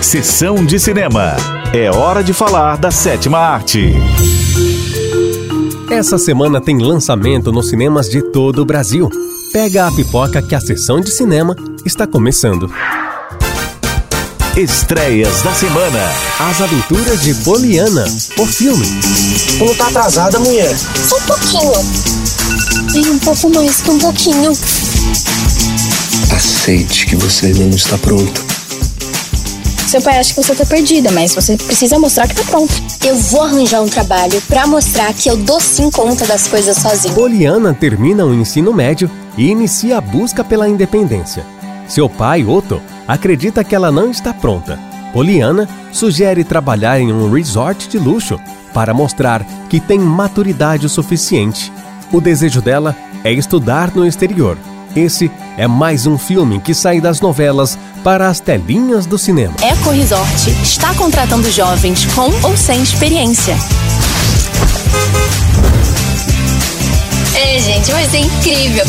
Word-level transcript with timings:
Sessão 0.00 0.64
de 0.64 0.78
cinema. 0.78 1.36
É 1.72 1.90
hora 1.90 2.22
de 2.22 2.32
falar 2.32 2.78
da 2.78 2.90
sétima 2.90 3.38
arte. 3.38 3.92
Essa 5.90 6.16
semana 6.16 6.60
tem 6.60 6.78
lançamento 6.78 7.52
nos 7.52 7.68
cinemas 7.68 8.08
de 8.08 8.22
todo 8.22 8.62
o 8.62 8.64
Brasil. 8.64 9.10
Pega 9.52 9.86
a 9.86 9.92
pipoca 9.92 10.40
que 10.40 10.54
a 10.54 10.60
sessão 10.60 11.00
de 11.00 11.10
cinema 11.10 11.54
está 11.84 12.06
começando. 12.06 12.72
Estreias 14.56 15.42
da 15.42 15.52
semana. 15.52 16.00
As 16.48 16.60
Aventuras 16.60 17.22
de 17.22 17.34
Poliana, 17.44 18.04
o 18.38 18.46
filme. 18.46 18.86
Não 19.58 19.74
tá 19.74 19.88
atrasada, 19.88 20.38
mulher? 20.38 20.74
Só 21.08 21.16
um 21.16 21.22
pouquinho. 21.22 21.72
Bem, 22.92 23.10
um 23.10 23.18
pouco 23.18 23.50
mais 23.50 23.80
que 23.82 23.90
um 23.90 23.98
pouquinho. 23.98 24.52
Aceite 26.34 27.06
que 27.06 27.16
você 27.16 27.46
ainda 27.46 27.64
não 27.64 27.76
está 27.76 27.98
pronto. 27.98 28.47
Seu 29.88 30.02
pai 30.02 30.18
acha 30.18 30.34
que 30.34 30.42
você 30.42 30.54
tá 30.54 30.66
perdida, 30.66 31.10
mas 31.10 31.34
você 31.34 31.56
precisa 31.56 31.98
mostrar 31.98 32.28
que 32.28 32.34
tá 32.34 32.42
pronto. 32.44 32.70
Eu 33.06 33.16
vou 33.16 33.40
arranjar 33.40 33.80
um 33.80 33.88
trabalho 33.88 34.38
pra 34.42 34.66
mostrar 34.66 35.14
que 35.14 35.30
eu 35.30 35.36
dou 35.38 35.58
sim 35.58 35.90
conta 35.90 36.26
das 36.26 36.46
coisas 36.46 36.76
sozinho. 36.76 37.14
Poliana 37.14 37.72
termina 37.72 38.26
o 38.26 38.34
ensino 38.34 38.74
médio 38.74 39.10
e 39.34 39.48
inicia 39.48 39.96
a 39.96 40.00
busca 40.02 40.44
pela 40.44 40.68
independência. 40.68 41.42
Seu 41.88 42.06
pai, 42.06 42.44
Otto, 42.44 42.82
acredita 43.06 43.64
que 43.64 43.74
ela 43.74 43.90
não 43.90 44.10
está 44.10 44.34
pronta. 44.34 44.78
Poliana 45.10 45.66
sugere 45.90 46.44
trabalhar 46.44 47.00
em 47.00 47.10
um 47.10 47.32
resort 47.32 47.88
de 47.88 47.98
luxo 47.98 48.38
para 48.74 48.92
mostrar 48.92 49.42
que 49.70 49.80
tem 49.80 49.98
maturidade 49.98 50.84
o 50.84 50.90
suficiente. 50.90 51.72
O 52.12 52.20
desejo 52.20 52.60
dela 52.60 52.94
é 53.24 53.32
estudar 53.32 53.90
no 53.96 54.06
exterior. 54.06 54.58
Esse 54.94 55.30
é 55.58 55.66
mais 55.66 56.06
um 56.06 56.16
filme 56.16 56.60
que 56.60 56.72
sai 56.72 57.00
das 57.00 57.20
novelas 57.20 57.76
para 58.04 58.28
as 58.28 58.38
telinhas 58.38 59.06
do 59.06 59.18
cinema. 59.18 59.54
Eco 59.60 59.90
Resort 59.90 60.50
está 60.62 60.94
contratando 60.94 61.50
jovens 61.50 62.06
com 62.14 62.30
ou 62.46 62.56
sem 62.56 62.80
experiência. 62.80 63.56
Ei, 67.34 67.58
gente, 67.58 67.90
vai 67.90 68.08
ser 68.08 68.18
incrível. 68.18 68.84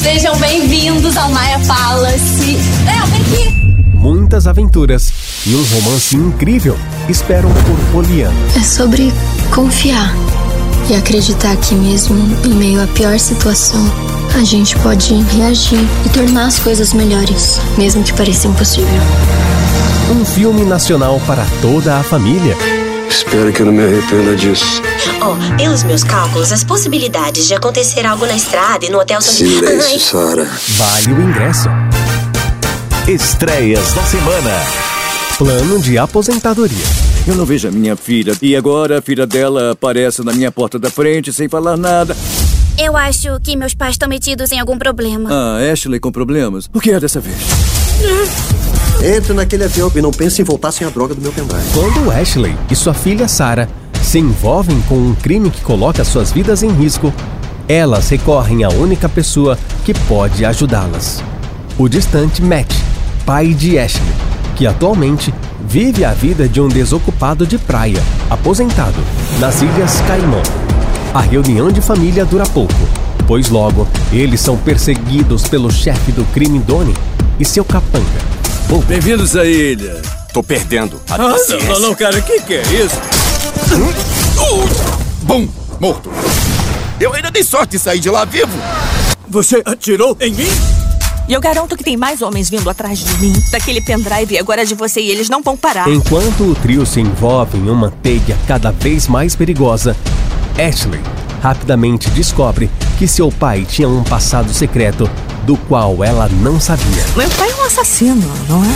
Sejam 0.00 0.36
bem-vindos 0.36 1.16
ao 1.16 1.28
Maia 1.32 1.58
Palace. 1.66 2.56
É, 2.86 3.06
vem 3.08 3.20
aqui. 3.20 3.62
Muitas 3.92 4.46
aventuras 4.46 5.12
e 5.44 5.54
um 5.56 5.64
romance 5.64 6.16
incrível 6.16 6.78
esperam 7.08 7.50
por 7.52 7.92
Poliana. 7.92 8.34
É 8.56 8.62
sobre 8.62 9.12
confiar 9.52 10.14
e 10.88 10.94
acreditar 10.94 11.56
que 11.56 11.74
mesmo 11.74 12.16
em 12.44 12.54
meio 12.54 12.82
à 12.82 12.86
pior 12.86 13.18
situação, 13.18 13.80
a 14.34 14.44
gente 14.44 14.76
pode 14.78 15.14
reagir 15.14 15.78
e 16.06 16.08
tornar 16.08 16.46
as 16.46 16.58
coisas 16.58 16.92
melhores, 16.92 17.60
mesmo 17.76 18.02
que 18.02 18.12
pareça 18.14 18.48
impossível. 18.48 19.00
Um 20.10 20.24
filme 20.24 20.64
nacional 20.64 21.20
para 21.26 21.44
toda 21.60 21.98
a 21.98 22.02
família. 22.02 22.56
Espero 23.08 23.52
que 23.52 23.60
eu 23.60 23.66
não 23.66 23.72
me 23.72 23.84
arrependa 23.84 24.34
disso. 24.34 24.82
Oh, 25.20 25.56
pelos 25.56 25.82
meus 25.82 26.02
cálculos, 26.02 26.50
as 26.50 26.64
possibilidades 26.64 27.46
de 27.46 27.54
acontecer 27.54 28.06
algo 28.06 28.26
na 28.26 28.34
estrada 28.34 28.84
e 28.84 28.90
no 28.90 28.98
hotel 28.98 29.20
são... 29.20 29.34
Silêncio, 29.34 30.00
Sara. 30.00 30.48
Vale 30.76 31.12
o 31.12 31.22
ingresso. 31.22 31.68
Estreias 33.06 33.92
da 33.92 34.02
semana. 34.02 34.50
Plano 35.36 35.78
de 35.78 35.98
aposentadoria. 35.98 36.84
Eu 37.26 37.34
não 37.34 37.44
vejo 37.44 37.68
a 37.68 37.70
minha 37.70 37.96
filha 37.96 38.36
e 38.40 38.56
agora 38.56 38.98
a 38.98 39.02
filha 39.02 39.26
dela 39.26 39.72
aparece 39.72 40.24
na 40.24 40.32
minha 40.32 40.50
porta 40.50 40.78
da 40.78 40.90
frente 40.90 41.32
sem 41.32 41.48
falar 41.48 41.76
nada. 41.76 42.16
Eu 42.78 42.96
acho 42.96 43.38
que 43.40 43.56
meus 43.56 43.74
pais 43.74 43.94
estão 43.94 44.08
metidos 44.08 44.50
em 44.50 44.58
algum 44.58 44.78
problema. 44.78 45.28
Ah, 45.30 45.72
Ashley 45.72 46.00
com 46.00 46.10
problemas? 46.10 46.68
O 46.72 46.80
que 46.80 46.90
é 46.90 46.98
dessa 46.98 47.20
vez? 47.20 47.36
Entre 49.04 49.32
naquele 49.34 49.64
avião 49.64 49.90
e 49.94 50.00
não 50.00 50.10
pense 50.10 50.40
em 50.40 50.44
voltar 50.44 50.72
sem 50.72 50.86
a 50.86 50.90
droga 50.90 51.14
do 51.14 51.20
meu 51.20 51.32
pendrive. 51.32 51.62
Quando 51.74 52.10
Ashley 52.10 52.56
e 52.70 52.76
sua 52.76 52.94
filha 52.94 53.28
Sarah 53.28 53.68
se 54.02 54.18
envolvem 54.18 54.80
com 54.82 54.96
um 54.96 55.14
crime 55.14 55.50
que 55.50 55.60
coloca 55.60 56.04
suas 56.04 56.32
vidas 56.32 56.62
em 56.62 56.70
risco, 56.70 57.12
elas 57.68 58.08
recorrem 58.08 58.64
à 58.64 58.68
única 58.68 59.08
pessoa 59.08 59.58
que 59.84 59.94
pode 59.94 60.44
ajudá-las. 60.44 61.22
O 61.78 61.88
distante 61.88 62.42
Matt, 62.42 62.72
pai 63.24 63.54
de 63.54 63.78
Ashley, 63.78 64.12
que 64.56 64.66
atualmente 64.66 65.32
vive 65.66 66.04
a 66.04 66.12
vida 66.12 66.48
de 66.48 66.60
um 66.60 66.68
desocupado 66.68 67.46
de 67.46 67.58
praia, 67.58 68.02
aposentado, 68.28 68.98
nas 69.38 69.62
Ilhas 69.62 70.00
Caimão. 70.02 70.71
A 71.14 71.20
reunião 71.20 71.70
de 71.70 71.80
família 71.80 72.24
dura 72.24 72.44
pouco, 72.46 72.72
pois 73.26 73.48
logo 73.50 73.86
eles 74.12 74.40
são 74.40 74.56
perseguidos 74.56 75.46
pelo 75.46 75.70
chefe 75.70 76.10
do 76.12 76.24
crime 76.32 76.58
Donnie 76.58 76.94
e 77.38 77.44
seu 77.44 77.64
capanga. 77.64 78.06
Bem-vindos 78.86 79.36
à 79.36 79.44
ilha. 79.44 80.00
Tô 80.32 80.42
perdendo 80.42 80.98
a 81.10 81.14
Ah, 81.14 81.18
paciência. 81.32 81.68
não, 81.68 81.80
não, 81.80 81.94
cara, 81.94 82.18
o 82.18 82.22
que, 82.22 82.40
que 82.40 82.54
é 82.54 82.62
isso? 82.62 82.96
Bum, 85.22 85.46
morto. 85.78 86.10
Eu 86.98 87.12
ainda 87.12 87.30
dei 87.30 87.44
sorte 87.44 87.72
de 87.72 87.78
sair 87.78 88.00
de 88.00 88.08
lá 88.08 88.24
vivo. 88.24 88.52
Você 89.28 89.62
atirou 89.66 90.16
em 90.20 90.32
mim? 90.32 90.48
E 91.28 91.34
eu 91.34 91.40
garanto 91.40 91.76
que 91.76 91.84
tem 91.84 91.96
mais 91.96 92.22
homens 92.22 92.48
vindo 92.48 92.68
atrás 92.68 92.98
de 92.98 93.18
mim, 93.18 93.32
daquele 93.50 93.80
pendrive 93.82 94.38
agora 94.38 94.64
de 94.64 94.74
você, 94.74 95.00
e 95.00 95.10
eles 95.10 95.28
não 95.28 95.42
vão 95.42 95.56
parar. 95.56 95.88
Enquanto 95.88 96.44
o 96.44 96.54
trio 96.54 96.84
se 96.86 97.00
envolve 97.00 97.58
em 97.58 97.68
uma 97.68 97.90
teia 98.02 98.36
cada 98.46 98.70
vez 98.72 99.06
mais 99.06 99.36
perigosa, 99.36 99.94
Ashley 100.58 101.00
rapidamente 101.42 102.08
descobre 102.10 102.70
que 102.98 103.08
seu 103.08 103.30
pai 103.30 103.64
tinha 103.64 103.88
um 103.88 104.04
passado 104.04 104.52
secreto 104.52 105.10
do 105.44 105.56
qual 105.56 106.04
ela 106.04 106.28
não 106.28 106.60
sabia. 106.60 107.04
Meu 107.16 107.28
pai 107.30 107.50
é 107.50 107.54
um 107.56 107.62
assassino, 107.64 108.32
não 108.48 108.64
é? 108.64 108.68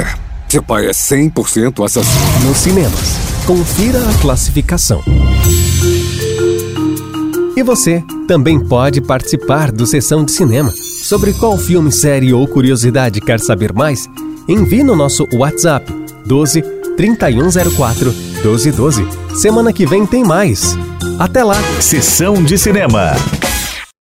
É, 0.00 0.14
seu 0.48 0.62
pai 0.62 0.86
é 0.86 0.90
100% 0.90 1.84
assassino. 1.84 2.48
Nos 2.48 2.56
cinemas, 2.56 3.16
confira 3.46 3.98
a 3.98 4.14
classificação. 4.20 5.02
E 7.54 7.62
você 7.62 8.02
também 8.26 8.58
pode 8.58 9.00
participar 9.00 9.70
do 9.70 9.86
Sessão 9.86 10.24
de 10.24 10.32
Cinema. 10.32 10.72
Sobre 11.02 11.32
qual 11.34 11.56
filme, 11.56 11.92
série 11.92 12.32
ou 12.32 12.46
curiosidade 12.48 13.20
quer 13.20 13.38
saber 13.38 13.72
mais? 13.72 14.08
Envie 14.48 14.82
no 14.82 14.96
nosso 14.96 15.26
WhatsApp 15.32 15.92
12 16.26 16.62
3104 16.96 18.35
1212. 18.46 19.04
Semana 19.34 19.72
que 19.72 19.84
vem 19.84 20.06
tem 20.06 20.22
mais. 20.22 20.78
Até 21.18 21.42
lá! 21.42 21.56
Sessão 21.80 22.42
de 22.42 22.56
cinema. 22.56 23.12